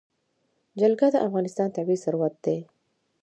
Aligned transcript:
جلګه 0.79 1.07
د 1.11 1.15
افغانستان 1.27 1.69
طبعي 1.75 1.97
ثروت 2.03 2.33
دی. 2.45 2.57